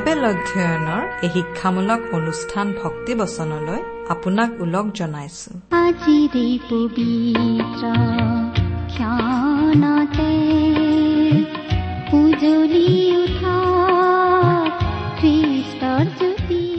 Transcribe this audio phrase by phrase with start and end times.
[0.00, 3.80] Bible অধ্যয়নৰ এই শিক্ষামূলক অনুষ্ঠান ভক্তিবচনলৈ
[4.14, 5.50] আপোনাক ওলগ জনাইছো।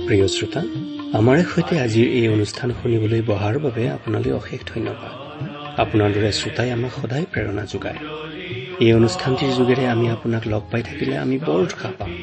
[0.08, 0.62] প্ৰিয় শ্ৰোতা
[1.20, 5.14] আমাৰে সৈতে আজিৰ এই অনুষ্ঠান শুনিবলৈ বহাৰ বাবে আপোনালৈ অশেষ ধন্যবাদ।
[5.84, 8.00] আপোনাৰ দৰে শ্ৰোতাই আমাক সদায় প্ৰেৰণা যোগায়।
[8.86, 12.14] এই অনুষ্ঠানটিৰ যোগেৰে আমি আপোনাক লগ পাই থাকিলে আমি বৰ উৎসাহ পাওঁ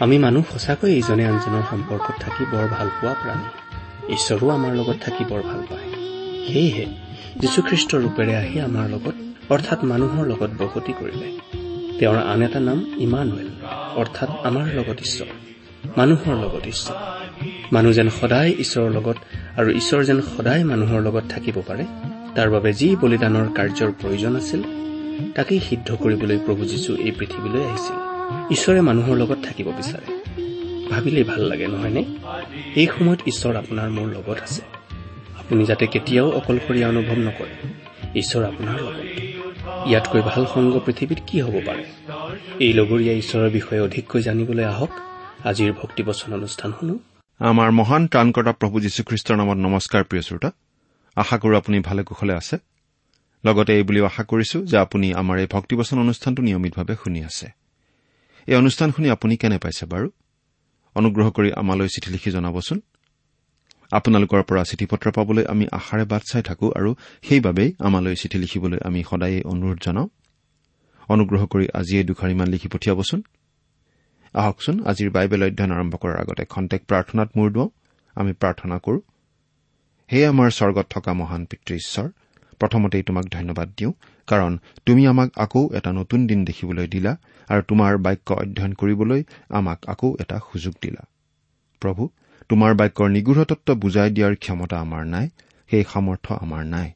[0.00, 3.48] আমি মানুহ সঁচাকৈ ইজনে আনজনৰ সম্পৰ্কত থাকি বৰ ভাল পোৱা প্ৰাণী।
[4.14, 5.86] ঈশ্বৰো আমাৰ লগত থাকি বৰ ভাল পায়।
[6.48, 6.86] সেয়েহে
[7.40, 9.14] যীশুখ্ৰীষ্টৰ ৰূপেৰে আহি আমাৰ লগত
[9.52, 11.28] অৰ্থাৎ মানুহৰ লগত বসতি কৰিলে।
[11.98, 13.48] তেওঁৰ আন এটা নাম ইমানুৱেল
[13.96, 15.28] অৰ্থাৎ আমাৰ লগত ঈশ্বৰ
[15.96, 16.96] মানুহৰ লগত ঈশ্বৰ।
[17.72, 19.16] মানুহ যেন সদায় ঈশ্বৰৰ লগত
[19.56, 21.84] আৰু ঈশ্বৰ যেন সদায় মানুহৰ লগত থাকিব পাৰে
[22.34, 24.62] তাৰ বাবে যি বলিদানৰ কাৰ্যৰ প্ৰয়োজন আছিল
[25.34, 28.07] তাকেই সিদ্ধ কৰিবলৈ প্ৰভু যীশু এই পৃথিৱীলৈ আহিছিল।
[28.50, 30.18] ঈশ্বৰে মানুহৰ লগত থাকিব বিচাৰে।
[30.90, 32.04] ভাবিলেই ভাল লাগে নহয়নে
[32.74, 34.62] এই সময়ত ঈশ্বৰ আপোনাৰ মোৰ লগত আছে।
[35.38, 37.68] আপুনি যাতে কেতিয়াও অকলশৰীয়া অনুভৱ নকৰে।
[38.14, 39.04] ঈশ্বৰ আপোনাৰ লগত।
[39.86, 41.84] ইয়াতকৈ ভাল সংগ পৃথিৱীত কি হ'ব পাৰে?
[42.60, 44.90] এই লগৰীয়া ঈশ্বৰৰ বিষয়ে অধিককৈ জানিবলৈ আহক।
[45.44, 46.98] আজিৰ ভক্তিবচন অনুষ্ঠান শুনো।
[47.38, 50.50] আমাৰ মহান ত্ৰাণকৰ্তা প্ৰভু যীশুখ্ৰীষ্টৰ নামত নমস্কাৰ প্ৰিয় শ্ৰোতা।
[51.16, 52.58] আশা কৰো আপুনি ভালে কুশলে আছে।
[53.44, 57.57] লগতে এই বুলিও আশা কৰিছো যে আপুনি আমাৰ এই ভক্তিবচন অনুষ্ঠানটো নিয়মিতভাৱে শুনি আছে।
[58.48, 60.08] এই অনুষ্ঠান শুনি আপুনি কেনে পাইছে বাৰু?
[60.96, 62.78] অনুগ্ৰহ কৰি আমালৈ চিঠি লিখি জনাবচোন।
[63.92, 66.90] আপোনালোকৰ পৰা চিঠি পত্ৰ পাবলৈ আমি আশাৰে বাট চাই থাকো আৰু
[67.22, 70.08] সেইবাবেই আমালৈ চিঠি লিখিবলৈ আমি সদায়েই অনুৰোধ জনাওঁ।
[71.08, 73.20] অনুগ্ৰহ কৰি আজিয়েই দুখাৰিমান লিখি পঠিয়াবচোন।
[74.34, 77.70] আহকচোন আজিৰ বাইবেল অধ্যয়ন আৰম্ভ কৰাৰ আগতে খন্তেক প্ৰাৰ্থনাত মূৰ দুৱাওঁ।
[78.14, 78.98] আমি প্ৰাৰ্থনা কৰো
[80.12, 82.08] হে আমাৰ স্বৰ্গত থকা মহান পিতৃ ঈশ্বৰ
[82.60, 83.92] প্ৰথমতেই তোমাক ধন্যবাদ দিওঁ
[84.28, 84.52] কাৰণ
[84.86, 87.12] তুমি আমাক আকৌ এটা নতুন দিন দেখিবলৈ দিলা
[87.48, 89.20] আৰু তোমাৰ বাক্য অধ্যয়ন কৰিবলৈ
[89.50, 91.02] আমাক আকৌ এটা সুযোগ দিলা।
[91.82, 92.02] প্ৰভু
[92.48, 95.26] তোমাৰ বাক্যৰ নিগূঢ়তত্ব বুজাই দিয়াৰ ক্ষমতা আমাৰ নাই
[95.70, 96.88] সেই সামৰ্থ্য আমাৰ নাই।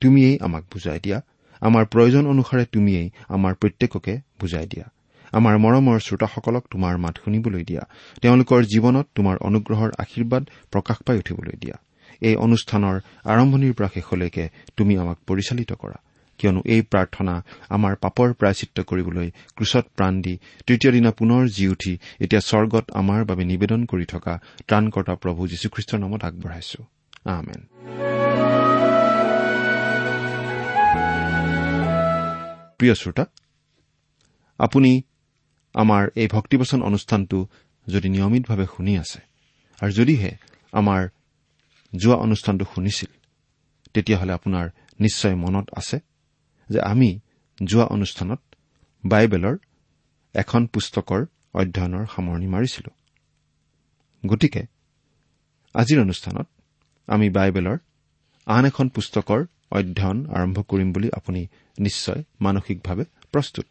[0.00, 1.18] তুমিয়েই আমাক বুজাই দিয়া।
[1.62, 4.86] আমাৰ প্ৰয়োজন অনুসাৰে তুমিয়েই আমাৰ প্ৰত্যেককে বুজাই দিয়া।
[5.32, 7.82] আমাৰ মৰমৰ শ্ৰোতাসকলক তোমাৰ মাত শুনিবলৈ দিয়া।
[8.22, 10.42] তেওঁলোকৰ জীৱনত তোমাৰ অনুগ্ৰহৰ আশীৰ্বাদ
[10.72, 11.76] প্ৰকাশ পাই উঠিবলৈ দিয়া।
[12.22, 14.44] এই অনুষ্ঠানৰ আৰম্ভণিৰ পৰা শেষলৈকে
[14.76, 15.98] তুমি আমাক পৰিচালিত কৰা।
[16.40, 17.34] কিয়নো এই প্ৰাৰ্থনা
[17.70, 23.20] আমাৰ পাপৰ প্ৰায়চিত্ৰ কৰিবলৈ ক্ৰুচত প্ৰাণ দি তৃতীয় দিনা পুনৰ জি উঠি এতিয়া স্বৰ্গত আমাৰ
[23.24, 24.34] বাবে নিবেদন কৰি থকা
[24.68, 26.80] ত্ৰাণকৰ্তা প্ৰভু যীশুখ্ৰীষ্টৰ নামত আগবঢ়াইছো।
[32.78, 33.24] প্ৰিয় শ্ৰোতা
[34.58, 35.02] আপুনি
[35.74, 37.38] আমাৰ এই ভক্তিবচন অনুষ্ঠানটো
[37.86, 39.20] যদি নিয়মিতভাৱে শুনি আছে
[39.82, 40.32] আৰু যদিহে
[40.72, 41.08] আমাৰ
[41.96, 43.10] যোৱা অনুষ্ঠানটো শুনিছিল।
[43.94, 44.66] তেতিয়াহ'লে আপোনাৰ
[45.00, 45.98] নিশ্চয় মনত আছে
[46.70, 47.20] যে আমি
[47.64, 48.40] যোৱা অনুষ্ঠানত
[49.06, 49.56] বাইবেলৰ
[50.34, 51.20] এখন পুস্তকৰ
[51.54, 52.90] অধ্যয়নৰ সামৰণি মাৰিছিলো।
[54.26, 54.62] গতিকে
[55.74, 56.46] আজিৰ অনুষ্ঠানত
[57.08, 57.78] আমি বাইবেলৰ
[58.46, 59.40] আন এখন পুস্তকৰ
[59.70, 61.46] অধ্যয়ন আৰম্ভ কৰিম বুলি আপুনি
[61.78, 63.66] নিশ্চয় মানসিকভাৱে প্ৰস্তুত।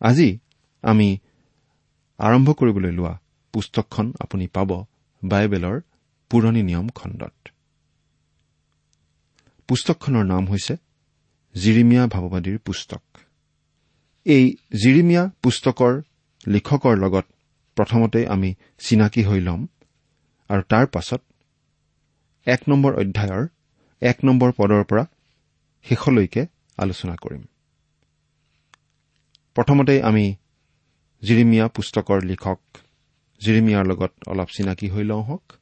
[0.00, 0.38] আজি
[0.82, 1.18] আমি
[2.18, 3.14] আৰম্ভ কৰিবলৈ লোৱা
[3.52, 4.70] পুস্তকখন আপুনি পাব
[5.22, 5.80] বাইবেলৰ
[6.30, 7.36] পুৰণি নিয়ম খণ্ডত।
[9.68, 10.74] পুস্তকখনৰ নাম হৈছে
[11.54, 13.02] জিৰিমিয়া ভাৱবাদীৰ পুস্তক।
[14.26, 14.44] এই
[14.82, 15.92] জিৰিমিয়া পুস্তকৰ
[16.46, 17.26] লিখকৰ লগত
[17.76, 19.60] প্ৰথমতে আমি চিনাকি হৈ ল'ম
[20.50, 21.20] আৰু তাৰ পাছত
[22.46, 23.44] এক নম্বৰ অধ্যায়ৰ
[24.02, 25.04] এক নম্বৰ পদৰ পৰা
[25.86, 26.42] শেষলৈকে
[26.78, 27.42] আলোচনা কৰিম।
[29.56, 30.24] প্ৰথমতে আমি
[31.22, 32.60] জিৰিমিয়া পুস্তকৰ লিখক
[33.40, 35.59] জিৰিমিয়াৰ লগত অলপ চিনাকি হৈ লওঁ হওক।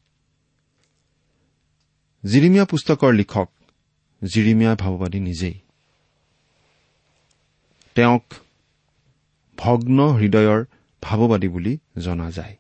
[2.26, 3.50] জিৰিমিয়া পুস্তকৰ লিখক।
[4.24, 5.58] জিৰিমিয়া ভাৱবাদী নিজেই।
[7.94, 8.34] তেওঁক
[9.56, 10.64] ভগ্ন হৃদয়ৰ
[11.02, 12.56] ভাৱবাদী বুলি জনা যায়।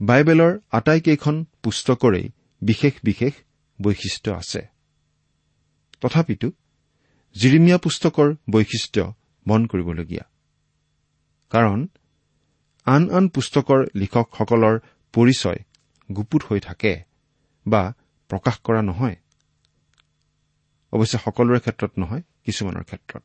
[0.00, 2.28] বাইবেলৰ আটাইকেইখন পুস্তকৰেই
[2.62, 3.32] বিশেষ বিশেষ
[3.82, 4.66] বৈশিষ্ট্য আছে।
[6.00, 6.50] তথাপিতো
[7.34, 9.14] জিৰিমিয়া পুস্তকৰ বৈশিষ্ট্য
[9.46, 10.24] মন কৰিবলগীয়া।
[11.50, 11.88] কাৰণ
[12.84, 14.80] আন আন পুস্তকৰ লিখকসকলৰ
[15.12, 15.58] পৰিচয়
[16.16, 17.13] গুপুত হৈ থাকে।
[17.66, 17.82] বা
[18.30, 19.16] প্ৰকাশ কৰা নহয়।
[20.92, 23.24] অৱশ্যে সকলোৰে ক্ষেত্ৰত নহয় কিছুমানৰ ক্ষেত্ৰত।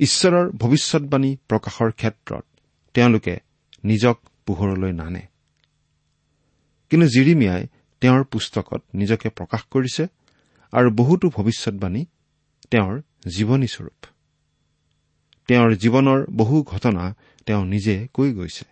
[0.00, 2.44] ঈশ্বৰৰ ভৱিষ্যৎবাণী প্ৰকাশৰ ক্ষেত্ৰত
[2.94, 3.34] তেওঁলোকে
[3.84, 4.16] নিজক
[4.46, 5.22] পোহৰলৈ নানে।
[6.90, 7.62] কিন্তু জিৰিমিয়াই
[8.00, 10.04] তেওঁৰ পুস্তকত নিজকে প্ৰকাশ কৰিছে
[10.72, 12.02] আৰু বহুতো ভৱিষ্যৎবাণী
[12.70, 12.94] তেওঁৰ
[13.28, 14.00] জীৱনীস্বৰূপ
[15.48, 17.04] তেওঁৰ জীৱনৰ বহু ঘটনা
[17.46, 18.64] তেওঁ নিজে কৈ গৈছে।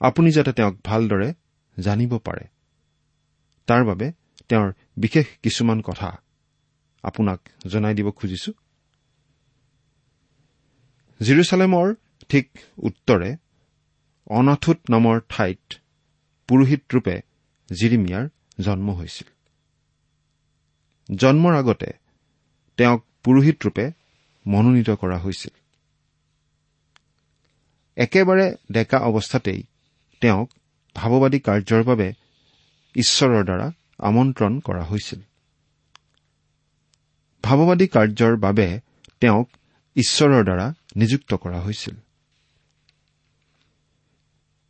[0.00, 1.34] আপুনি যাতে তেওঁক ভালদৰে
[1.80, 2.44] জানিব পাৰে।
[3.68, 4.06] তাৰ বাবে
[4.48, 6.10] তেওঁৰ বিশেষ কিছুমান কথা
[7.02, 8.52] আপোনাক জনাই দিব খুজিছো।
[11.20, 11.94] জিৰচালেমৰ
[12.28, 12.46] ঠিক
[12.78, 13.36] উত্তৰে
[14.30, 15.74] অনাথুত নামৰ ঠাইত
[16.48, 17.14] পুৰোহিতৰূপে
[17.68, 18.24] জিৰিমিয়াৰ
[18.62, 19.28] জন্ম হৈছিল।
[21.08, 21.90] জন্মৰ আগতে
[22.78, 23.84] তেওঁক পুৰোহিতৰূপে
[24.46, 25.54] মনোনীত কৰা হৈছিল।
[27.96, 29.60] একেবাৰে ডেকা অৱস্থাতেই
[30.22, 30.48] তেওঁক
[30.98, 32.08] ভাৱবাদী কাৰ্যৰ বাবে
[32.94, 33.66] ঈশ্বৰৰ দ্বাৰা
[34.08, 35.20] আমন্ত্ৰণ কৰা হৈছিল।
[37.44, 38.66] ভাৱবাদী কাৰ্যৰ বাবে
[39.20, 39.48] তেওঁক
[39.96, 40.66] ঈশ্বৰৰ দ্বাৰা
[40.96, 41.96] নিযুক্ত কৰা হৈছিল।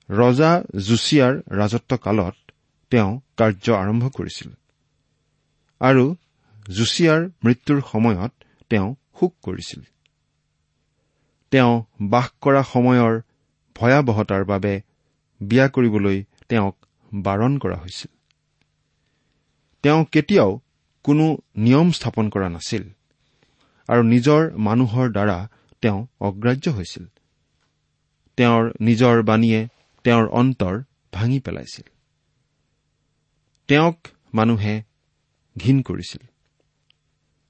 [0.09, 0.51] ৰজা
[0.87, 2.37] জুছিয়াৰ ৰাজত্ব কালত
[2.93, 4.49] তেওঁ কাৰ্য আৰম্ভ কৰিছিল
[5.81, 6.05] আৰু
[6.71, 8.33] জুছিয়াৰ মৃত্যুৰ সময়ত
[8.71, 8.89] তেওঁ
[9.19, 9.81] শোক কৰিছিল।
[11.53, 11.75] তেওঁ
[12.09, 13.15] বাস কৰা সময়ৰ
[13.77, 14.73] ভয়াৱহতাৰ বাবে
[15.41, 16.77] বিয়া কৰিবলৈ তেওঁক
[17.15, 18.11] বাৰণ কৰা হৈছিল।
[19.83, 20.61] তেওঁ কেতিয়াও
[21.05, 21.27] কোনো
[21.57, 22.85] নিয়ম স্থাপন কৰা নাছিল
[23.89, 25.39] আৰু নিজৰ মানুহৰ দ্বাৰা
[25.83, 27.05] তেওঁ অগ্ৰাহ্য হৈছিল।
[28.39, 29.61] তেওঁৰ নিজৰ বাণীয়ে
[30.05, 30.75] তেওঁৰ অন্তৰ
[31.13, 31.87] ভাঙি পেলাইছিল।
[33.69, 33.99] তেওঁক
[34.35, 34.75] মানুহে
[35.57, 36.23] ঘীন কৰিছিল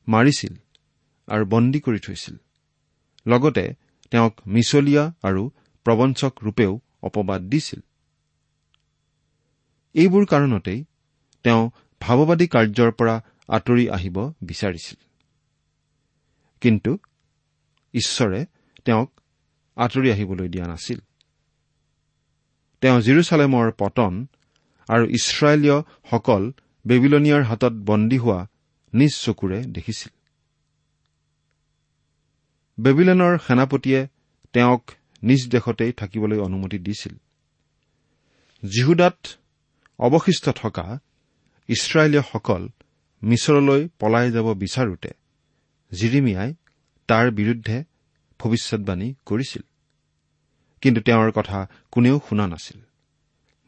[0.08, 0.54] মাৰিছিল
[1.28, 2.36] আৰু বন্দী কৰি থৈছিল।
[3.26, 3.64] লগতে
[4.12, 5.42] তেওঁক মিছলীয়া আৰু
[5.86, 6.72] প্ৰবঞ্চক ৰূপেও
[7.02, 7.80] অপবাদ দিছিল।
[9.94, 10.84] এইবোৰ কাৰণতেই
[11.42, 14.96] তেওঁ ভাৱবাদী কাৰ্যৰ পৰা আঁতৰি আহিব বিচাৰিছিল।
[16.60, 16.98] কিন্তু
[17.94, 18.46] ঈশ্বৰে
[18.84, 19.20] তেওঁক
[19.76, 21.00] আঁতৰি আহিবলৈ দিয়া নাছিল।
[22.80, 24.26] তেওঁ জিৰচালেমৰ পতন
[24.88, 26.52] আৰু ইছৰাইলীয়সকল
[26.86, 28.46] বেবিলনিয়াৰ হাতত বন্দী হোৱা
[28.94, 30.12] নিজ চকুৰে দেখিছিল।
[32.80, 34.08] বেবিলনৰ সেনাপতিয়ে
[34.52, 34.90] তেওঁক
[35.22, 37.14] নিজ দেশতেই থাকিবলৈ অনুমতি দিছিল।
[38.64, 39.18] জিহুদাত
[39.98, 40.98] অৱশিষ্ট থকা
[41.68, 42.68] ইছৰাইলীয়সকল
[43.22, 45.10] মিছৰলৈ পলাই যাব বিচাৰোতে
[45.92, 46.54] জিৰিমিয়াই
[47.08, 47.84] তাৰ বিৰুদ্ধে
[48.40, 49.62] ভৱিষ্যৎবাণী কৰিছিল।
[50.80, 52.80] কিন্তু তেওঁৰ কথা কোনেও শুনা নাছিল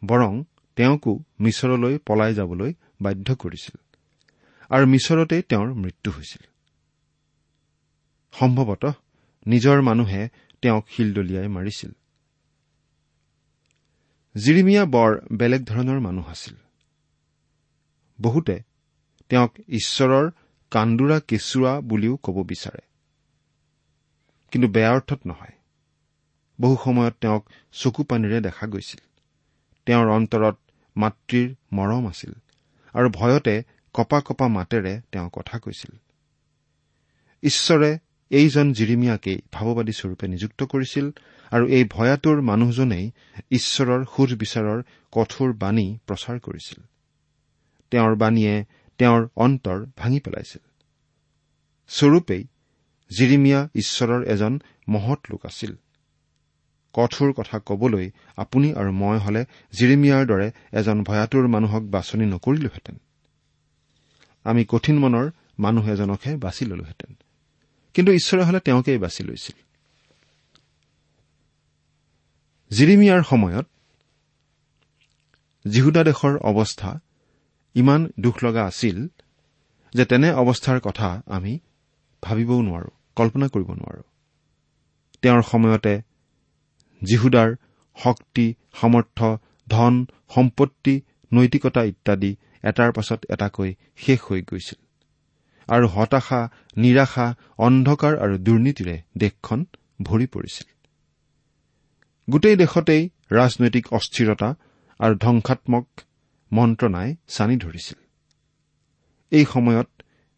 [0.07, 0.45] বৰং
[0.77, 3.77] তেওঁকো মিছৰলৈ পলাই যাবলৈ বাধ্য কৰিছিল
[4.71, 6.43] আৰু মিছৰতেই তেওঁৰ মৃত্যু হৈছিল।
[8.33, 8.93] সম্ভৱতঃ
[9.47, 10.29] নিজৰ মানুহে
[10.63, 11.93] তেওঁক শিলদলিয়াই মাৰিছিল।
[14.37, 16.55] জিৰিমিয়া বৰ বেলেগ ধৰণৰ মানুহ আছিল।
[18.21, 18.63] বহুতে
[19.29, 20.31] তেওঁক ঈশ্বৰৰ
[20.71, 22.83] কান্দোৰা কেঁচুৱা বুলিও ক'ব বিচাৰে।
[24.51, 25.53] কিন্তু বেয়া অৰ্থত নহয়।
[26.61, 29.01] বহু সময়ত তেওঁক চকু পানীৰে দেখা গৈছিল।
[29.87, 30.57] তেওঁৰ অন্তৰত
[30.97, 32.33] মাতৃৰ মৰম আছিল
[32.95, 33.63] আৰু ভয়তে
[33.95, 35.97] কপা কপা মাতেৰে তেওঁ কথা কৈছিল।
[37.43, 37.99] ঈশ্বৰে
[38.31, 41.07] এইজন জিৰিমিয়াকেই ভাৱবাদী স্বৰূপে নিযুক্ত কৰিছিল
[41.53, 43.11] আৰু এই ভয়াতুৰ মানুহজনেই
[43.51, 44.83] ঈশ্বৰৰ সুধবিচাৰৰ
[45.13, 46.79] কঠোৰ বাণী প্ৰচাৰ কৰিছিল।
[47.91, 48.65] তেওঁৰ বাণীয়ে
[48.99, 50.63] তেওঁৰ অন্তৰ ভাঙি পেলাইছিল।
[51.89, 52.43] স্বৰূপেই
[53.11, 55.73] জিৰিমিয়া ঈশ্বৰৰ এজন মহৎ লোক আছিল।
[56.95, 59.43] কঠোৰ কথা কবলৈ আপুনি আৰু মই হলে
[59.73, 62.97] জিৰিমিয়াৰ দৰে এজন ভয়াতুৰ মানুহক বাছনি নকৰিলোহেঁতেন।
[64.45, 65.27] আমি কঠিন মনৰ
[65.59, 67.15] মানুহ এজনকহে বাছি ললোহেঁতেন।
[67.95, 69.57] কিন্তু ঈশ্বৰে হলে তেওঁকেই বাছি লৈছিল।
[72.71, 73.67] জিৰিমিয়াৰ সময়ত
[75.71, 77.01] জিহুদা দেশৰ অৱস্থা
[77.75, 79.09] ইমান দুখ লগা আছিল
[79.95, 81.59] যে তেনে অৱস্থাৰ কথা আমি
[82.23, 84.03] ভাবিবও নোৱাৰো কল্পনা কৰিব নোৱাৰো।
[85.23, 85.95] তেওঁৰ সময়তে
[87.05, 87.51] জিহুদাৰ
[87.97, 91.01] শক্তি সামৰ্থ্য ধন সম্পত্তি
[91.33, 94.90] নৈতিকতা ইত্যাদি এটাৰ পাছত এটাকৈ শেষ হৈ গৈছিল।
[95.69, 99.67] আৰু হতাশা নিৰাশা অন্ধকাৰ আৰু দুৰ্নীতিৰে দেশখন
[100.03, 100.69] ভৰি পৰিছিল।
[102.31, 104.55] গোটেই দেশতেই ৰাজনৈতিক অস্থিৰতা
[105.01, 105.87] আৰু ধ্বংসাত্মক
[106.53, 107.99] মন্ত্ৰণাই চানি ধৰিছিল।
[109.33, 109.89] এই সময়ত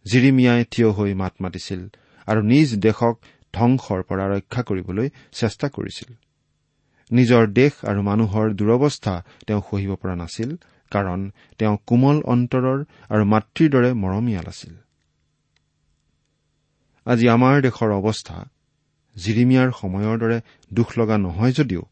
[0.07, 1.89] জিৰিমিয়াই থিয় হৈ মাত মাতিছিল
[2.27, 3.15] আৰু নিজ দেশক
[3.55, 6.11] ধ্বংসৰ পৰা ৰক্ষা কৰিবলৈ চেষ্টা কৰিছিল।
[7.11, 10.57] নিজৰ দেশ আৰু মানুহৰ দুৰৱস্থা তেওঁ সহিব পৰা নাছিল
[10.91, 14.82] কাৰণ তেওঁ কোমল অন্তৰৰ আৰু মাতৃৰ দৰে মৰমীয়াল আছিল।
[17.07, 18.49] আজি আমাৰ দেশৰ অৱস্থা।
[19.17, 20.41] জিৰিমিয়াৰ সময়ৰ দৰে
[20.75, 21.83] দুখ লগা নহয় যদিও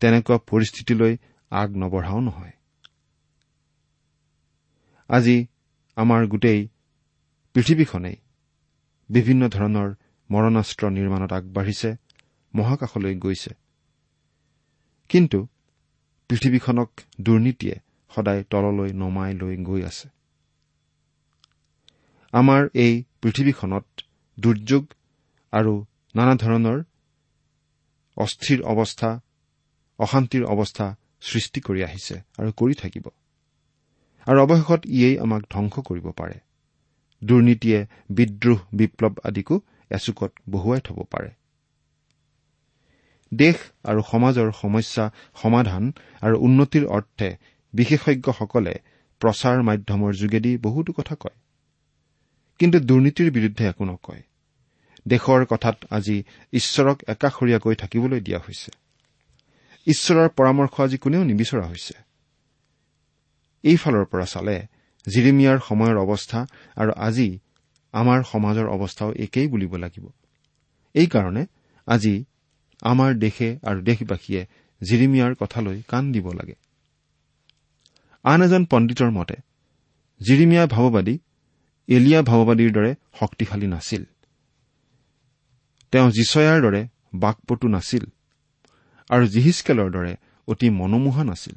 [0.00, 1.16] তেনেকুৱা পৰিস্থিতিলৈ
[1.50, 2.52] আগ নবঢ়াও নহয়।
[5.08, 5.46] আজি
[5.96, 6.68] আমাৰ গোটেই
[7.54, 8.16] পৃথিৱীখনেই
[9.10, 9.94] বিভিন্ন ধৰণৰ
[10.30, 11.96] মৰণাস্ত্ৰ নিৰ্মাণত আগবাঢ়িছে
[12.54, 13.50] মহাকাশলৈ গৈছে।
[15.08, 15.46] কিন্তু
[16.28, 17.76] পৃথিৱীখনক দুৰ্নীতিয়ে
[18.10, 20.08] সদায় তললৈ নমাই লৈ গৈ আছে।
[22.32, 23.84] আমাৰ এই পৃথিৱীখনত
[24.40, 24.84] দুৰ্যোগ
[25.52, 26.78] আৰু নানা ধৰণৰ
[28.16, 29.20] অস্থিৰ অৱস্থা
[29.98, 33.06] অশান্তিৰ অৱস্থা সৃষ্টি কৰি আহিছে আৰু কৰি থাকিব।
[34.26, 36.38] আৰু অৱশেষত ইয়েই আমাক ধ্বংস কৰিব পাৰে।
[37.24, 41.30] দুৰ্নীতিয়ে বিদ্ৰোহ বিপ্লৱ আদিকো এচুকত বহুৱাই থব পাৰে।
[43.34, 45.10] দেশ আৰু সমাজৰ সমস্যা
[45.42, 47.28] সমাধান আৰু উন্নতিৰ অৰ্থে
[47.74, 48.74] বিশেষজ্ঞসকলে
[49.20, 51.38] প্ৰচাৰ মাধ্যমৰ যোগেদি বহুতো কথা কয়।
[52.58, 54.22] কিন্তু দুৰ্নীতিৰ বিৰুদ্ধে একো নকয়।
[55.08, 58.70] দেশৰ কথাত আজি ঈশ্বৰক একাষৰীয়াকৈ থাকিবলৈ দিয়া হৈছে।
[59.86, 61.94] ঈশ্বৰৰ পৰামৰ্শ আজি কোনেও নিবিচৰা হৈছে।
[63.62, 64.66] এইফালৰ পৰা চালে
[65.06, 67.38] জিৰিমিয়াৰ সময়ৰ অৱস্থা আৰু আজি
[67.92, 70.06] আমাৰ সমাজৰ অৱস্থাও একেই বুলিব লাগিব।
[70.94, 71.46] এইকাৰণে
[71.86, 72.24] আজি
[72.80, 74.46] আমাৰ দেশে আৰু দেশবাসীয়ে
[74.82, 76.54] জিৰিমিয়াৰ কথালৈ কাণ দিব লাগে।
[78.22, 79.34] আন এজন পণ্ডিতৰ মতে
[80.20, 81.18] জিৰিমিয়া ভাৱবাদী
[81.88, 84.04] এলিয়া ভাৱবাদীৰ দৰে শক্তিশালী নাছিল।
[85.92, 88.04] তেওঁ জিচয়াৰ দৰে বাকপটু নাছিল
[89.10, 90.12] আৰু জিহিচকেলৰ দৰে
[90.48, 91.56] অতি মনোমোহা নাছিল।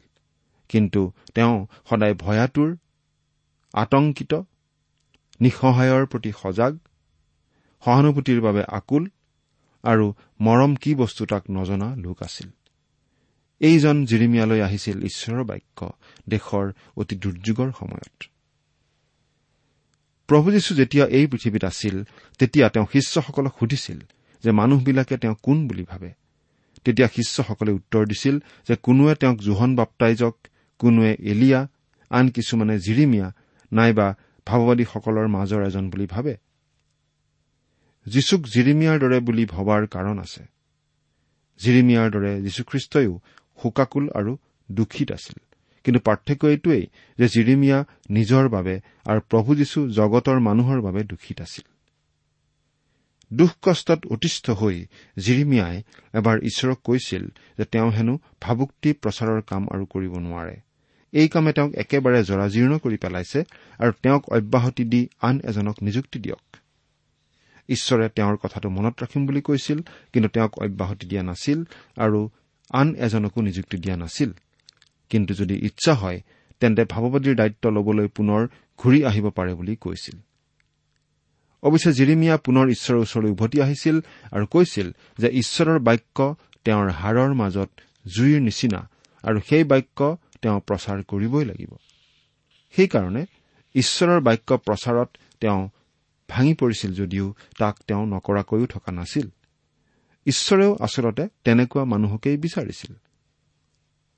[0.70, 2.70] কিন্তু তেওঁ সদায় ভয়াতুৰ
[3.74, 4.34] আতংকিত
[5.42, 6.74] নিঃসহায়ৰ প্ৰতি সজাগ
[7.84, 9.04] সহানুভূতিৰ বাবে আকুল
[9.84, 12.50] আৰু মৰম কি বস্তু তাক নজনা লোক আছিল।
[13.60, 15.80] এইজন জিৰিমিয়ালৈ আহিছিল ঈশ্বৰৰ বাক্য
[16.30, 18.24] দেশৰ অতি দুৰ্যোগৰ সময়ত।
[20.28, 22.04] প্ৰভু যীশু যেতিয়া এই পৃথিৱীত আছিল
[22.40, 24.00] তেতিয়া তেওঁ শিষ্যসকলক সুধিছিল
[24.44, 26.14] যে মানুহবিলাকে তেওঁ কোন বুলি ভাবে।
[26.84, 30.36] তেতিয়া শিষ্যসকলে উত্তৰ দিছিল যে কোনোৱে তেওঁক জোহন বাপ্তাইজক
[30.80, 31.68] কোনোৱে এলিয়া
[32.10, 33.32] আন কিছুমানে জিৰিমিয়া
[33.74, 36.38] নাইবা ভাৱবাদীসকলৰ মাজৰ এজন বুলি ভাবে।
[38.06, 40.44] যীশুক জিৰিমিয়াৰ দৰে বুলি ভবাৰ কাৰণ আছে।
[41.60, 43.20] জিৰিমিয়াৰ দৰে যীশুখ্ৰীষ্টইও
[43.64, 44.38] শোকাকুল আৰু
[44.72, 45.40] দুখিত আছিল।
[45.84, 51.73] কিন্তু পাৰ্থক্য এইটোৱেই যে জিৰিমিয়া নিজৰ বাবে আৰু প্ৰভু যীশু জগতৰ মানুহৰ বাবে দুখিত আছিল।
[53.38, 54.78] দুখ কষ্টত অতিষ্ঠ হৈ
[55.18, 55.78] জিৰিমিয়াই
[56.14, 57.24] এবাৰ ঈশ্বৰক কৈছিল
[57.58, 60.56] যে তেওঁ হেনো ভাবুক্তি প্ৰচাৰৰ কাম আৰু কৰিব নোৱাৰে।
[61.14, 63.40] এই কামে তেওঁক একেবাৰে জৰাজীৰ্ণ কৰি পেলাইছে
[63.80, 66.46] আৰু তেওঁক অব্যাহতি দি আন এজনক নিযুক্তি দিয়ক।
[67.70, 69.80] ঈশ্বৰে তেওঁৰ কথাটো মনত ৰাখিম বুলি কৈছিল
[70.14, 71.60] কিন্তু তেওঁক অব্যাহতি দিয়া নাছিল
[71.98, 72.30] আৰু
[72.72, 74.32] আন এজনকো নিযুক্তি দিয়া নাছিল।
[75.10, 76.22] কিন্তু যদি ইচ্ছা হয়
[76.60, 78.42] তেন্তে ভাৱবাদীৰ দায়িত্ব ল'বলৈ পুনৰ
[78.78, 80.18] ঘূৰি আহিব পাৰে বুলি কৈছিল।
[81.64, 84.00] অৱশ্যে জিৰিমিয়া পুনৰ ঈশ্বৰৰ ওচৰলৈ উভতি আহিছিল
[84.32, 87.70] আৰু কৈছিল যে ঈশ্বৰৰ বাক্য তেওঁৰ হাড়ৰ মাজত
[88.16, 88.90] জুইৰ নিচিনা
[89.24, 91.72] আৰু সেই বাক্য তেওঁ প্ৰচাৰ কৰিবই লাগিব।
[92.76, 93.26] সেইকাৰণে
[93.76, 95.70] ঈশ্বৰৰ বাক্য প্ৰচাৰত তেওঁ
[96.30, 99.28] ভাঙি পৰিছিল যদিও তাক তেওঁ নকৰাকৈও থকা নাছিল।
[100.26, 102.94] ঈশ্বৰেও আচলতে তেনেকুৱা মানুহকেই বিচাৰিছিল।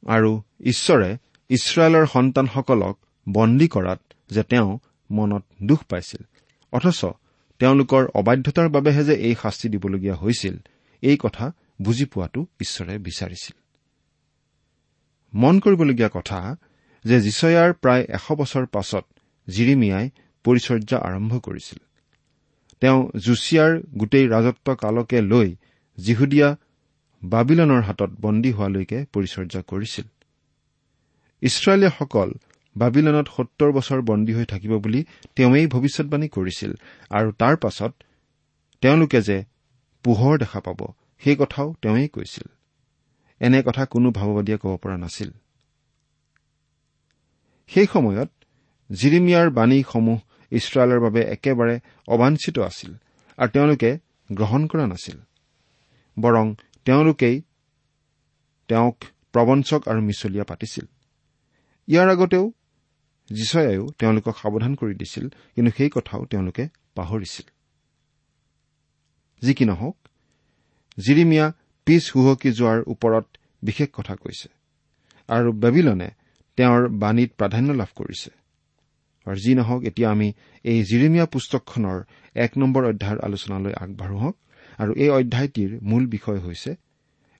[0.07, 1.17] আৰু ঈশ্বৰে
[1.49, 2.99] ইছৰাইলৰ সন্তানসকলক
[3.29, 4.79] বন্দী কৰাত যে তেওঁ
[5.11, 6.25] মনত দুখ পাইছিল।
[6.71, 7.05] অথচ
[7.59, 10.55] তেওঁলোকৰ অবাধ্যতাৰ বাবেহে যে এই শাস্তি দিবলগীয়া হৈছিল
[11.03, 11.45] এই কথা
[11.81, 13.55] বুজি পোৱাটো ঈশ্বৰে বিচাৰিছিল।
[15.33, 16.39] মন কৰিবলগীয়া কথা
[17.05, 19.05] যে জিচয়াৰ প্ৰায় এশ বছৰ পাছত
[19.47, 20.05] জিৰিমিয়াই
[20.45, 21.79] পৰিচৰ্যা আৰম্ভ কৰিছিল।
[22.81, 25.55] তেওঁ জুচিয়াৰ গোটেই ৰাজত্ব কালকে লৈ
[25.97, 26.49] জিহুদীয়া
[27.23, 30.05] বাবিলনৰ হাতত বন্দী হোৱালৈকে পৰিচৰ্যা কৰিছিল।
[31.41, 32.29] ইছৰাইলীয়সকল
[32.77, 35.05] বাবিলনত সত্তৰ বছৰ বন্দী হৈ থাকিব বুলি
[35.35, 36.71] তেওঁৱেই ভৱিষ্যৎবাণী কৰিছিল
[37.09, 37.93] আৰু তাৰ পাছত
[38.81, 39.43] তেওঁলোকে যে
[40.03, 40.79] পোহৰ দেখা পাব
[41.19, 42.47] সেই কথাও তেওঁৱেই কৈছিল।
[43.39, 45.31] এনে কথা কোনো ভাৱবাদীয়ে ক'ব পৰা নাছিল।
[47.67, 48.29] সেই সময়ত
[48.91, 50.19] জিৰিমিয়াৰ বাণীসমূহ
[50.51, 52.91] ইছৰাইলৰ বাবে একেবাৰে অবাঞ্ছিত আছিল
[53.37, 53.97] আৰু তেওঁলোকে
[54.31, 55.17] গ্ৰহণ কৰা নাছিল।
[56.19, 56.55] বৰং
[56.85, 57.41] তেওঁলোকেই
[58.67, 58.97] তেওঁক
[59.33, 60.85] প্ৰবঞ্চক আৰু মিছলীয়া পাতিছিল।
[61.87, 62.51] ইয়াৰ আগতেও
[63.29, 66.63] যীচয়ায়ো তেওঁলোকক সাৱধান কৰি দিছিল কিন্তু সেই কথাও তেওঁলোকে
[66.95, 67.45] পাহৰিছিল।
[69.41, 69.95] যি কি নহওক
[70.97, 71.45] জিৰিমিয়া
[71.87, 73.25] পিছ হুহকি যোৱাৰ ওপৰত
[73.63, 74.49] বিশেষ কথা কৈছে
[75.29, 76.09] আৰু বেবিলনে
[76.57, 78.29] তেওঁৰ বাণীত প্ৰাধান্য লাভ কৰিছে।
[79.27, 80.27] আৰু যি নহওক এতিয়া আমি
[80.65, 81.97] এই জিৰিমিয়া পুস্তকখনৰ
[82.35, 84.35] এক নম্বৰ অধ্যায়ৰ আলোচনালৈ আগবাঢ়ো হওক
[84.79, 86.71] আৰু এই অধ্যায়টিৰ মূল বিষয় হৈছে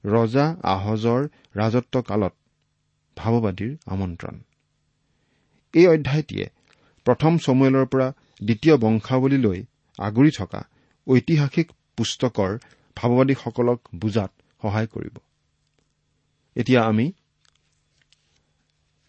[0.04, 1.22] ৰজা আহজৰ
[1.56, 2.34] ৰাজত্ব কালত
[3.18, 4.36] ভাৱবাদীৰ আমন্ত্ৰণ।
[5.76, 6.46] এই অধ্যায়টিয়ে
[7.06, 8.08] প্ৰথম চমুৱেলৰ পৰা
[8.42, 9.60] দ্বিতীয় বংশাৱলীলৈ
[9.98, 10.62] আগুৰি থকা
[11.08, 11.68] ঐতিহাসিক
[11.98, 12.52] পুস্তকৰ
[12.98, 15.16] ভাৱবাদীসকলক বুজাত সহায় কৰিব।
[16.56, 17.06] এতিয়া আমি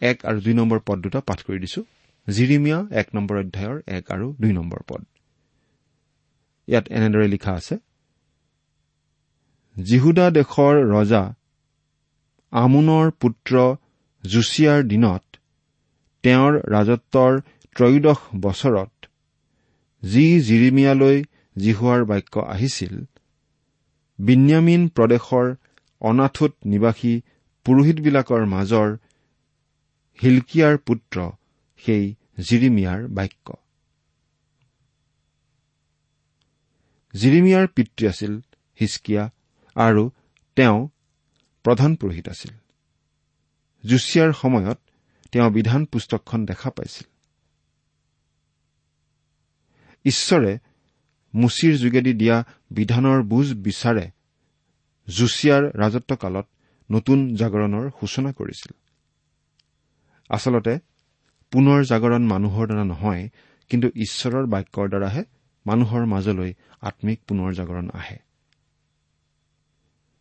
[0.01, 1.81] এক আৰু দুই নম্বৰ পদ দুটা পাঠ কৰি দিছো।
[2.27, 5.01] জিৰিমিয়া এক নম্বৰ অধ্যায়ৰ এক আৰু দুই নম্বৰ পদ।
[6.67, 7.75] ইয়াত এনেদৰে লিখা আছে
[9.75, 11.23] জিহুদা দেশৰ ৰজা
[12.53, 13.53] আমোনৰ পুত্ৰ
[14.23, 15.23] জুচিয়াৰ দিনত
[16.27, 17.33] তেওঁৰ ৰাজত্বৰ
[17.75, 19.09] ত্ৰয়োদশ বছৰত
[20.03, 21.17] যি জিৰিমিয়ালৈ
[21.55, 22.95] জিহুৱাৰ বাক্য আহিছিল
[24.19, 25.47] বিন্যামিন প্ৰদেশৰ
[26.01, 27.13] অনাথোত নিবাসী
[27.65, 28.89] পুৰোহিতবিলাকৰ মাজৰ
[30.19, 31.17] হিলকিয়াৰ পুত্ৰ
[31.83, 32.03] সেই
[32.49, 33.47] জিৰিমিয়াৰ বাক্য।
[37.13, 38.33] জিৰিমিয়াৰ পিতৃ আছিল
[38.79, 39.23] হিচকিয়া
[39.75, 40.03] আৰু
[40.57, 40.79] তেওঁ
[41.65, 42.53] প্ৰধান পুৰোহিত আছিল।
[43.83, 44.79] জুচিয়াৰ সময়ত
[45.37, 47.07] তেওঁ বিধান পুস্তকখন দেখা পাইছিল।
[50.05, 50.57] ঈশ্বৰে
[51.35, 54.05] মুচিৰ যোগেদি দিয়া বিধানৰ বুজ বিচাৰে
[55.07, 56.47] জুচিয়াৰ ৰাজত্বকালত
[56.91, 58.71] নতুন জাগৰণৰ সূচনা কৰিছিল।
[60.29, 60.79] আচলতে
[61.51, 63.29] পুনৰ জাগৰণ মানুহৰ দ্বাৰা নহয়
[63.69, 65.23] কিন্তু ঈশ্বৰৰ বাক্যৰ দ্বাৰাহে
[65.65, 68.17] মানুহৰ মাজলৈ আম্মিক পুনৰ জাগৰণ আহে।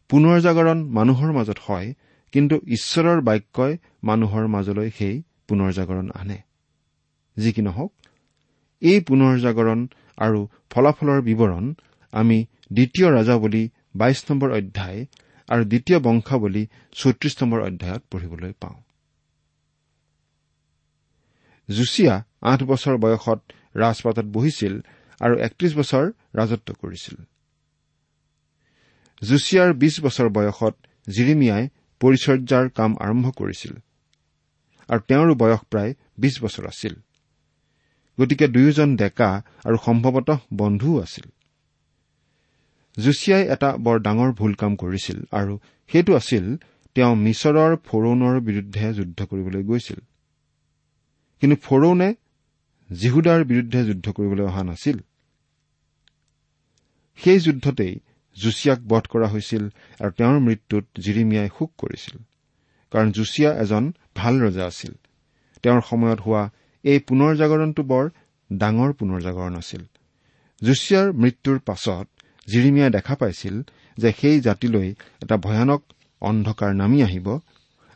[0.09, 1.95] পুনৰ জাগৰণ মানুহৰ মাজত হয়
[2.37, 6.39] কিন্তু ঈশ্বৰৰ বাক্যই মানুহৰ মাজলৈ সেই পুনৰ জাগৰণ আনে।
[7.37, 7.93] যি কি নহওক
[8.83, 9.81] এই পুনৰ জাগৰণ
[10.17, 10.41] আৰু
[10.71, 11.65] ফলাফলৰ বিৱৰণ
[12.13, 12.39] আমি
[12.73, 13.65] দ্বিতীয় ৰাজাৱলী
[13.97, 15.01] বাইশ নম্বৰ অধ্যায়
[15.49, 16.63] আৰু দ্বিতীয় বংশাৱলী
[16.93, 18.79] চৌত্ৰিশ নম্বৰ অধ্যায়ত পঢ়িবলৈ পাওঁ।
[21.69, 23.41] জুচিয়া আঠ বছৰ বয়সত
[23.77, 24.75] ৰাজপাতত বহিছিল
[25.21, 27.17] আৰু একত্ৰিশ বছৰ ৰাজত্ব কৰিছিল।
[29.23, 30.75] জুচিয়াৰ বিছ বছৰ বয়সত
[31.09, 31.65] জিৰিমিয়াই
[32.01, 33.73] পৰিচৰ্যাৰ কাম আৰম্ভ কৰিছিল।
[34.89, 36.95] আৰু তেওঁৰো বয়স প্ৰায় বিছ বছৰ আছিল।
[38.19, 39.31] গতিকে দুয়োজন ডেকা
[39.65, 41.27] আৰু সম্ভৱতঃ বন্ধুও আছিল।
[42.97, 45.59] জুচিয়াই এটা বৰ ডাঙৰ ভুল কাম কৰিছিল আৰু
[45.91, 46.57] সেইটো আছিল
[46.95, 50.01] তেওঁ মিছৰৰ ফৰৌনৰ বিৰুদ্ধে যুদ্ধ কৰিবলৈ গৈছিল।
[51.41, 52.15] কিন্তু ফৰৌনে
[52.91, 54.99] জিহুদাৰ বিৰুদ্ধে যুদ্ধ কৰিবলৈ অহা নাছিল।
[57.17, 58.01] সেই যুদ্ধতেই
[58.43, 59.69] জুচিয়াক বধ কৰা হৈছিল
[60.01, 62.19] আৰু তেওঁৰ মৃত্যুত জিৰিমিয়াই শোক কৰিছিল।
[62.91, 64.93] কাৰণ জুচিয়া এজন ভাল ৰজা আছিল।
[65.63, 66.51] তেওঁৰ সময়ত হোৱা
[66.83, 68.11] এই পুনৰ জাগৰণটো বৰ
[68.53, 69.83] ডাঙৰ পুনৰ জাগৰণ আছিল।
[70.65, 72.09] জুচিয়াৰ মৃত্যুৰ পাছত
[72.47, 73.63] জিৰিমিয়াই দেখা পাইছিল
[73.99, 75.83] যে সেই জাতিলৈ এটা ভয়ানক
[76.21, 77.39] অন্ধকাৰ নামি আহিব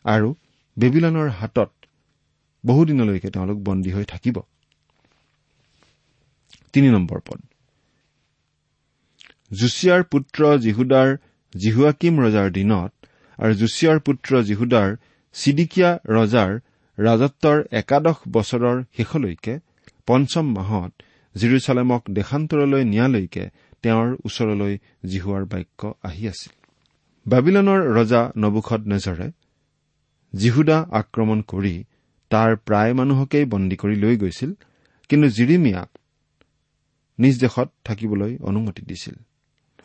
[0.04, 0.34] আৰু
[0.78, 1.70] বেবিলনৰ হাতত
[2.66, 4.40] বহুদিনলৈকে তেওঁলোক বন্দী হৈ থাকিব।
[7.08, 7.40] পদ।
[9.50, 11.08] জুচিয়াৰ পুত্ৰ জিহুদাৰ
[11.54, 12.90] জিহুৱাকিম ৰজাৰ দিনত
[13.38, 14.88] আৰু জুচিয়াৰ পুত্ৰ জিহুদাৰ
[15.34, 16.52] চিডিকিয়া ৰজাৰ
[16.98, 19.54] ৰাজত্বৰ একাদশ বছৰৰ শেষলৈকে
[20.06, 20.92] পঞ্চম মাহত
[21.34, 23.44] জিৰচালেমক দেশান্তৰলৈ নিয়ালৈকে
[23.82, 24.74] তেওঁৰ ওচৰলৈ
[25.06, 26.52] জিহুৱাৰ বাক্য আহি আছিল।
[27.26, 29.28] বাবিলনৰ ৰজা নবুখত নেজৰে
[30.32, 31.74] জিহুদা আক্ৰমণ কৰি
[32.30, 34.50] তাৰ প্ৰায় মানুহকেই বন্দী কৰি লৈ গৈছিল
[35.10, 35.90] কিন্তু জিৰিমিয়াক
[37.18, 39.16] নিজ দেশত থাকিবলৈ অনুমতি দিছিল।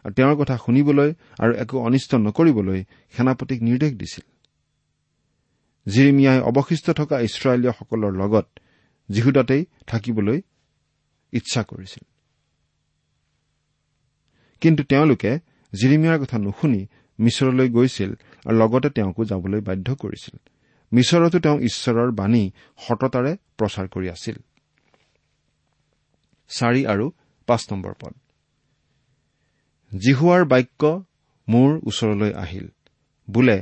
[0.05, 2.83] আৰু তেওঁৰ কথা শুনিবলৈ আৰু একো অনিষ্ট নকৰিবলৈ
[3.17, 4.25] সেনাপতিক নিৰ্দেশ দিছিল।
[5.87, 8.45] জিৰিমিয়াই অৱশিষ্ট থকা ইছৰাইলীয়সকলৰ লগত
[9.11, 10.41] জিহুদাতেই থাকিবলৈ
[11.33, 12.03] ইচ্ছা কৰিছিল।
[14.61, 15.31] কিন্তু তেওঁলোকে
[15.73, 16.87] জিৰিমিয়াৰ কথা নুশুনি
[17.19, 18.11] মিছৰলৈ গৈছিল
[18.45, 20.35] আৰু লগতে তেওঁকো যাবলৈ বাধ্য কৰিছিল।
[20.93, 24.37] মিছৰতো তেওঁ ঈশ্বৰৰ বাণী সততাৰে প্ৰচাৰ কৰি আছিল।
[26.47, 27.11] চাৰি আৰু
[27.47, 28.13] পাঁচ নম্বৰ পদ।
[30.01, 31.05] জিহুৱাৰ বাক্য
[31.47, 32.67] মোৰ ওচৰলৈ আহিল।
[33.27, 33.57] বোলে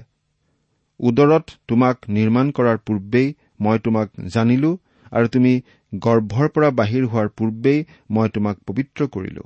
[0.99, 3.27] উদৰত তোমাক নিৰ্মাণ কৰাৰ পূৰ্বেই
[3.59, 4.71] মই তোমাক জানিলো
[5.11, 5.61] আৰু তুমি
[5.93, 9.43] গৰ্ভৰ পৰা বাহিৰ হোৱাৰ পূৰ্বেই মই তোমাক পবিত্ৰ কৰিলো।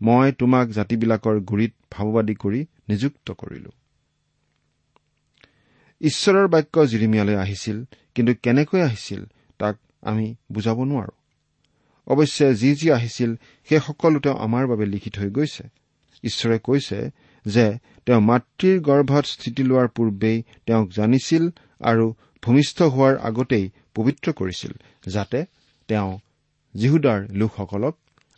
[0.00, 3.70] মই তোমাক জাতিবিলাকৰ গুৰিত ভাৱবাদী কৰি নিযুক্ত কৰিলো।
[6.00, 9.22] ঈশ্বৰৰ বাক্য জিৰিমিয়ালৈ আহিছিল কিন্তু কেনেকৈ আহিছিল
[9.58, 11.14] তাক আমি বুজাব নোৱাৰো।
[12.06, 13.30] অৱশ্যে যি যি আহিছিল
[13.68, 15.64] সেই সকলো তেওঁ আমাৰ বাবে লিখি থৈ গৈছে।
[16.24, 16.98] ঈশ্বৰে কৈছে
[17.46, 17.66] যে
[18.06, 21.44] তেওঁ মাতৃৰ গৰ্ভত স্থিতি লোৱাৰ পূৰ্বেই তেওঁক জানিছিল
[21.80, 24.72] আৰু ভূমিষ্ঠ হোৱাৰ আগতেই পবিত্ৰ কৰিছিল
[25.06, 25.44] যাতে
[25.88, 26.18] তেওঁ
[26.74, 27.94] জিহুদাৰ লোকসকলক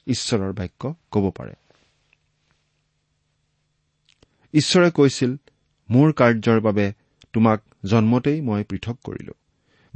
[0.06, 1.54] ঈশ্বৰৰ বাক্য ক'ব পাৰে।
[4.54, 5.36] ঈশ্বৰে কৈছিল
[5.90, 6.92] মোৰ কাৰ্যৰ বাবে
[7.32, 9.34] তোমাক জন্মতেই মই পৃথক কৰিলো।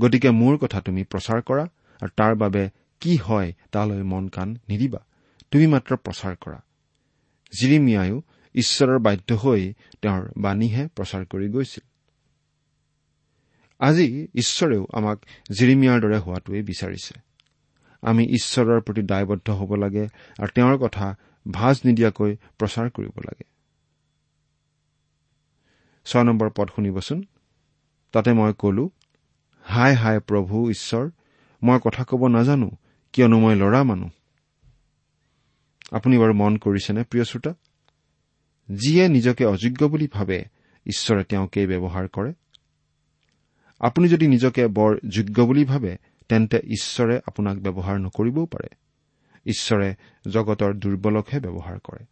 [0.00, 1.64] গতিকে মোৰ কথা তুমি প্ৰচাৰ কৰা
[2.02, 5.00] আৰু তাৰ বাবে কি হয় তালৈ মন কাণ নিদিবা।
[5.50, 6.58] তুমি মাত্ৰ প্ৰচাৰ কৰা।
[7.52, 8.22] জিৰিমিয়ায়ো
[8.54, 11.84] ঈশ্বৰৰ বাধ্য হৈ তেওঁৰ বাণীহে প্ৰচাৰ কৰি গৈছিল।
[13.80, 15.18] আজি ঈশ্বৰেও আমাক
[15.52, 17.14] জিৰিমিয়াৰ দৰে হোৱাটোৱেই বিচাৰিছে।
[18.02, 20.04] আমি ঈশ্বৰৰ প্ৰতি দায়বদ্ধ হ'ব লাগে
[20.38, 21.06] আৰু তেওঁৰ কথা
[21.50, 23.44] ভাজ নিদিয়াকৈ প্ৰচাৰ কৰিব লাগে।
[26.04, 27.24] ছয় নম্বৰ পদ শুনিবচোন।
[28.12, 28.90] তাতে মই কলো
[29.62, 31.10] হাই হাই প্ৰভু ঈশ্বৰ
[31.62, 32.70] মই কথা ক'ব নাজানো
[33.12, 34.10] কিয়নো মই ল'ৰা মানুহ।
[35.90, 37.54] আপুনি বাৰু মন কৰিছেনে প্ৰিয় শ্ৰোতা?
[38.68, 40.44] যিয়ে নিজকে অযোগ্য বুলি ভাবে
[40.86, 42.32] ঈশ্বৰে তেওঁকেই ব্যৱহাৰ কৰে।
[43.80, 45.96] আপুনি যদি নিজকে বৰ যোগ্য বুলি ভাবে
[46.28, 48.68] তেন্তে ঈশ্বৰে আপোনাক ব্যৱহাৰ নকৰিবও পাৰে।
[49.46, 49.94] ঈশ্বৰে
[50.30, 52.04] জগতৰ দুৰ্বলকহে ব্যৱহাৰ কৰে।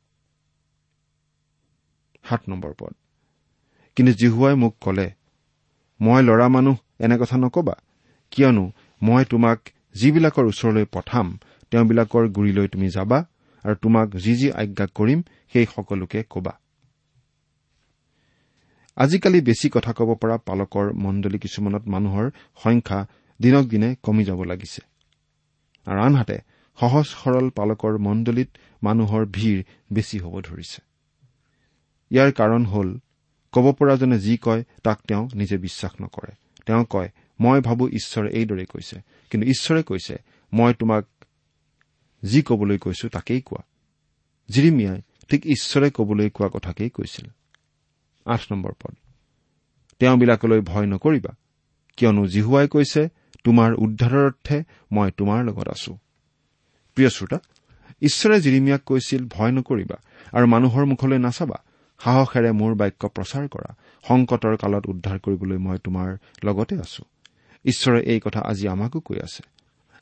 [3.96, 5.10] কিন্তু জিহুৱাই মোক কলে
[6.00, 7.74] মই ল'ৰা মানুহ এনে কথা নকবা।
[8.30, 9.60] কিয়নো মই তোমাক
[9.94, 11.38] যিবিলাকৰ ওচৰলৈ পঠাম
[11.70, 13.24] তেওঁবিলাকৰ গুৰিলৈ তুমি যাবা।
[13.64, 16.58] আৰু তোমাক যি যি আজ্ঞা কৰিম সেই সকলোকে কবা।
[18.96, 22.30] আজিকালি বেছি কথা ক'ব পৰা পালকৰ মণ্ডলী কিছুমানত মানুহৰ
[22.62, 23.06] সংখ্যা
[23.42, 24.80] দিনক দিনে কমি যাব লাগিছে।
[25.86, 26.38] আৰু আনহাতে
[26.78, 28.50] সহজ সৰল পালকৰ মণ্ডলীত
[28.82, 30.82] মানুহৰ ভিৰ বেছি হ'ব ধৰিছে।
[32.10, 32.98] ইয়াৰ কাৰণ হ'ল
[33.52, 36.32] ক'ব পৰাজনে যি কয় তাক তেওঁ নিজে বিশ্বাস নকৰে।
[36.66, 40.16] তেওঁ কয় মই ভাবো ঈশ্বৰে এইদৰে কৈছে। কিন্তু ঈশ্বৰে কৈছে
[40.52, 41.04] মই তোমাক
[42.24, 43.62] যি কবলৈ কৈছো তাকেই কোৱা।
[44.50, 47.26] জিৰিমিয়াই ঠিক ঈশ্বৰে কবলৈ কোৱা কথাকেই কৈছিল।
[48.24, 48.94] আঠ নম্বৰ পদ।
[49.98, 51.34] তেওঁবিলাকলৈ ভয় নকৰিবা।
[51.96, 53.08] কিয়নো জিহুৱাই কৈছে
[53.44, 55.98] তোমাৰ উদ্ধাৰৰ অৰ্থে মই তোমাৰ লগত আছো।
[56.94, 57.38] প্ৰিয় শ্ৰোতা
[58.02, 59.96] ঈশ্বৰে জিৰিমিয়াক কৈছিল ভয় নকৰিবা
[60.32, 61.64] আৰু মানুহৰ মুখলৈ নাচাবা।
[62.04, 63.76] সাহসেৰে মোৰ বাক্য প্ৰচাৰ কৰা।
[64.08, 67.04] সংকটৰ কালত উদ্ধাৰ কৰিবলৈ মই তোমাৰ লগতে আছো।
[67.64, 69.42] ঈশ্বৰে এই কথা আজি আমাকো কৈ আছে।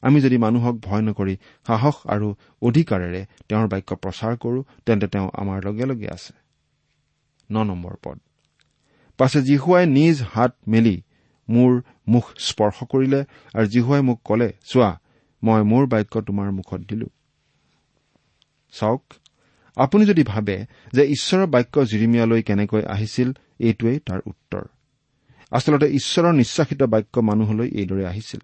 [0.02, 5.64] আমি যদি মানুহক ভয় নকৰি সাহস আৰু অধিকাৰেৰে তেওঁৰ বাক্য প্ৰচাৰ কৰো তেন্তে তেওঁ আমাৰ
[5.64, 6.32] লগে লগে আছে।
[8.02, 8.18] পদ।
[9.18, 11.02] পাছে জিহুৱাই নিজ হাত মেলি
[11.50, 14.98] মোৰ মুখ স্পৰ্শ কৰিলে আৰু জিহুৱাই মোক কলে চোৱা
[15.42, 17.06] মই মোৰ বাক্য তোমাৰ মুখত দিলো।
[18.72, 19.04] চাওক
[19.76, 24.64] আপুনি যদি ভাবে যে ঈশ্বৰৰ বাক্য জিৰিমিয়ালৈ কেনেকৈ আহিছিল এইটোৱেই তাৰ উত্তৰ।
[25.50, 28.40] আচলতে ঈশ্বৰৰ নিশ্বাসিত বাক্য মানুহলৈ এইদৰে আহিছিল।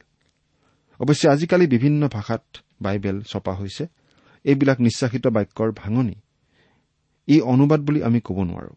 [1.03, 2.45] অৱশ্যে আজিকালি বিভিন্ন ভাষাত
[2.83, 3.87] বাইবেল ছপা হৈছে।
[4.45, 6.15] এইবিলাক নিশ্বাসিত বাক্যৰ ভাঙনি।
[7.29, 8.73] ই অনুবাদ বুলি আমি ক'ব নোৱাৰো।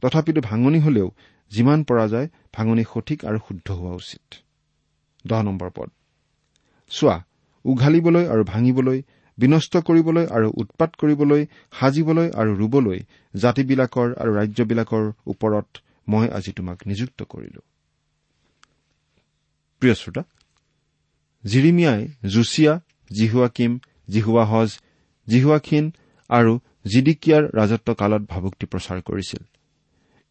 [0.00, 1.10] তথাপিতো ভাঙনি হলেও
[1.50, 4.34] যিমান পৰা যায় ভাঙনি সঠিক আৰু শুদ্ধ হোৱা উচিত।
[5.74, 5.90] পদ।
[6.90, 7.24] চোৱা
[7.64, 9.02] উঘালিবলৈ আৰু ভাঙিবলৈ
[9.38, 11.46] বিনষ্ট কৰিবলৈ আৰু উৎপাত কৰিবলৈ
[11.80, 12.98] সাজিবলৈ আৰু ৰুবলৈ
[13.34, 15.68] জাতিবিলাকৰ আৰু ৰাজ্যবিলাকৰ ওপৰত
[16.08, 17.60] মই আজি তোমাক নিযুক্ত কৰিলো।
[19.80, 20.22] প্ৰিয় শ্ৰোতা
[21.44, 22.80] জিৰিমিয়াই জুচিয়া
[23.12, 24.70] জিহুৱাকিম জিহুৱাহজ
[25.28, 25.92] জিহুৱাখিন
[26.30, 29.42] আৰু জিডিকিয়াৰ ৰাজত্ব কালত ভাবুক্তি প্ৰচাৰ কৰিছিল।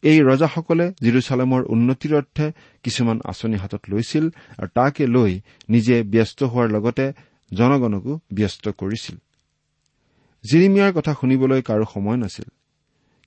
[0.03, 2.51] এই ৰজাসকলে জিৰচালেমৰ উন্নতিৰ অৰ্থে
[2.83, 4.25] কিছুমান আঁচনি হাতত লৈছিল
[4.57, 7.13] আৰু তাকে লৈ নিজে ব্যস্ত হোৱাৰ লগতে
[7.53, 9.15] জনগণকো ব্যস্ত কৰিছিল।
[10.43, 12.49] জিৰিমিয়াৰ কথা শুনিবলৈ কাৰো সময় নাছিল।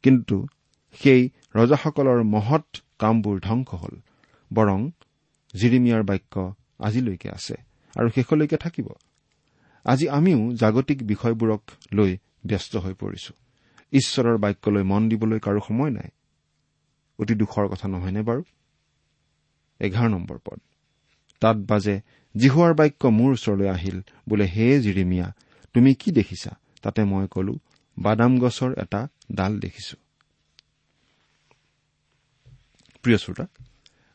[0.02, 0.46] কিন্তু
[0.92, 2.66] সেই ৰজাসকলৰ মহৎ
[2.98, 3.94] কামবোৰ ধ্বংস হল
[4.52, 4.90] বৰং
[5.54, 8.88] জিৰিমিয়াৰ বাক্য আজিলৈকে আছে। আৰু শেষলৈকে থাকিব।
[9.84, 13.32] আজি আমিও জাগতিক বিষয়বোৰক লৈ ব্যস্ত হৈ পৰিছো।
[13.92, 16.08] ঈশ্বৰৰ বাক্যলৈ মন দিবলৈ কাৰো সময় নাই।
[17.18, 18.42] অতি দুখৰ কথা নহয়নে বাৰু?
[19.80, 20.60] এঘাৰ নম্বৰ পদ।
[21.40, 22.00] তাত বাজে
[22.36, 25.32] জিহুৱাৰ বাক্য মোৰ ওচৰলৈ আহিল বোলে হে জিৰিমিয়া
[25.74, 26.50] তুমি কি দেখিছা?
[26.82, 27.54] তাতে মই কলো
[27.98, 29.96] বাদাম গছৰ এটা ডাল দেখিছো।
[33.02, 33.46] প্ৰিয় শ্ৰোতা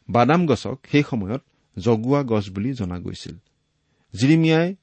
[0.10, 1.42] বাদাম গছক সেই সময়ত
[1.80, 3.36] জগোৱা গছ বুলি জনা গৈছিল।
[4.14, 4.76] জিৰিমিয়াই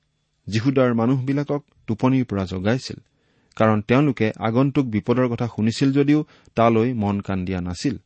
[0.46, 2.98] যীহুদাৰ মানুহবিলাকক টোপনিৰ পৰা জগাইছিল
[3.56, 7.96] কাৰণ তেওঁলোকে আগন্তুক বিপদৰ কথা শুনিছিল যদিও তালৈ মন কাণ দিয়া নাছিল।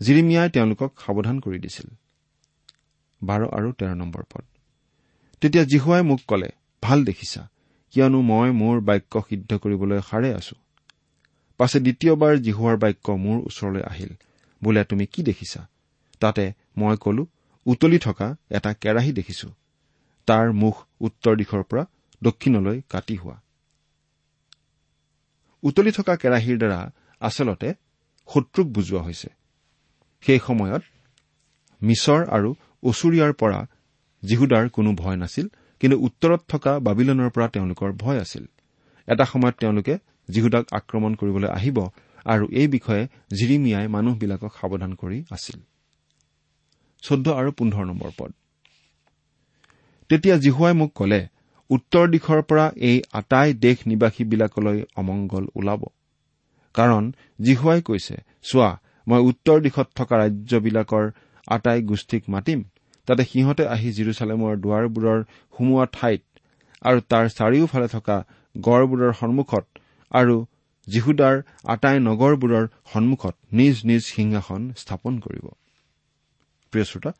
[0.00, 1.88] জিৰিমিয়াই তেওঁলোকক সাৱধান কৰি দিছিল।
[5.40, 6.48] তেতিয়া জিহুৱাই মোক কলে
[6.82, 7.48] ভাল দেখিছা
[7.90, 10.56] কিয়নো মই মোৰ বাক্য সিদ্ধ কৰিবলৈ সাৰে আছো।
[11.56, 14.12] পাছে দ্বিতীয়বাৰ জিহুৱাৰ বাক্য মোৰ ওচৰলৈ আহিল।
[14.64, 15.68] বোলে তুমি কি দেখিছা?
[16.20, 17.26] তাতে মই কলো
[17.66, 19.48] উতলি থকা এটা কেৰাহী দেখিছো।
[20.28, 21.82] তাৰ মুখ উত্তৰ দিশৰ পৰা
[22.22, 23.36] দক্ষিণলৈ কাটি হোৱা।
[25.62, 26.80] উতলি থকা কেৰাহীৰ দ্বাৰা
[27.20, 27.68] আচলতে
[28.28, 29.28] শত্ৰুক বুজোৱা হৈছে।
[30.24, 30.82] সেই সময়ত
[31.82, 32.50] মিছৰ আৰু
[32.82, 33.60] ওচৰীয়াৰ পৰা
[34.22, 35.46] জিহুদাৰ কোনো ভয় নাছিল
[35.80, 38.44] কিন্তু উত্তৰত থকা বাবিলনৰ পৰা তেওঁলোকৰ ভয় আছিল।
[39.08, 39.94] এটা সময়ত তেওঁলোকে
[40.28, 41.78] জিহুদাক আক্ৰমণ কৰিবলৈ আহিব
[42.24, 43.02] আৰু এই বিষয়ে
[43.36, 45.58] জিৰিমিয়াই মানুহবিলাকক সাৱধান কৰি আছিল।
[47.02, 48.32] চৈধ্য আৰু পোন্ধৰ নম্বৰ পদ।
[50.10, 51.20] তেতিয়া জিহুৱাই মোক কলে
[51.70, 55.82] উত্তৰ দিশৰ পৰা এই আটাই দেশ নিবাসীবিলাকলৈ অমংগল ওলাব।
[56.74, 57.04] কাৰণ
[57.40, 58.16] জিহুৱাই কৈছে
[58.48, 58.70] চোৱা
[59.06, 61.04] মই উত্তৰ দিশত থকা ৰাজ্যবিলাকৰ
[61.48, 62.58] আটাই গোষ্ঠীক মাতিম।
[63.08, 65.20] তাতে সিহঁতে আহি জিৰচালেমৰ দুৱাৰবোৰৰ
[65.54, 66.22] সুমোৱা ঠাইত
[66.82, 68.16] আৰু তাৰ চাৰিওফালে থকা
[68.54, 69.64] গড়বোৰৰ সন্মুখত
[70.10, 70.36] আৰু
[70.86, 71.36] যীহুদাৰ
[71.74, 75.46] আটাই নগৰবোৰৰ সন্মুখত নিজ নিজ সিংহাসন স্থাপন কৰিব।
[76.72, 77.10] প্ৰিয় শ্ৰোতা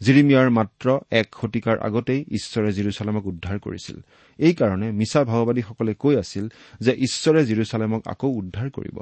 [0.00, 3.96] জিৰিমিয়াৰ মাত্ৰ এক শতিকাৰ আগতেই ঈশ্বৰে জিৰচালেমক উদ্ধাৰ কৰিছিল।
[4.38, 6.48] এইকাৰণে মিছা ভাওবাদীসকলে কৈ আছিল
[6.80, 8.98] যে ঈশ্বৰে জিৰচালেমক আকৌ উদ্ধাৰ কৰিব।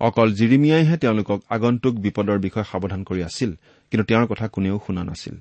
[0.00, 3.50] অকল জিৰিমিয়াইহে তেওঁলোকক আগন্তুক বিপদৰ বিষয়ে সাৱধান কৰি আছিল
[3.90, 5.34] কিন্তু তেওঁৰ কথা কোনেও শুনা নাছিল।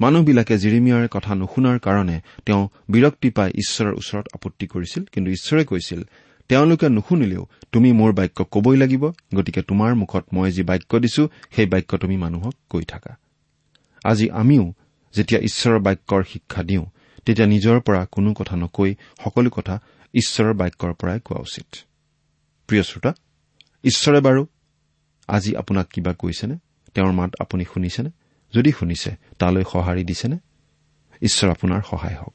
[0.00, 6.02] মানুহবিলাকে জিৰিমিয়াৰ কথা নুশুনাৰ কাৰণে তেওঁ বিৰক্তি পাই ঈশ্বৰৰ ওচৰত আপত্তি কৰিছিল কিন্তু ঈশ্বৰে কৈছিল
[6.48, 11.66] তেওঁলোকে নুশুনিলেও তুমি মোৰ বাক্য কবই লাগিব গতিকে তোমাৰ মুখত মই যি বাক্য দিছো সেই
[11.66, 13.16] বাক্য তুমি মানুহক কৈ থাকা।
[14.04, 14.72] আজি আমিও
[15.14, 16.86] যেতিয়া ঈশ্বৰৰ বাক্যৰ শিক্ষা দিওঁ
[17.26, 19.80] তেতিয়া নিজৰ পৰা কোনো কথা নকৈ সকলো কথা
[20.14, 21.76] ঈশ্বৰৰ বাক্যৰ পৰাই কোৱা উচিত।
[22.66, 23.14] প্ৰিয় শ্ৰোতা
[23.84, 24.46] ঈশ্বৰে বাৰু
[25.28, 26.56] আজি আপোনাক কিবা কৈছেনে?
[26.94, 28.10] তেওঁৰ মাত আপুনি শুনিছেনে?
[28.54, 30.38] যদি শুনিছে তালৈ সঁহাৰি দিছেনে?
[31.22, 32.34] ঈশ্বৰ আপোনাৰ সহায় হওক।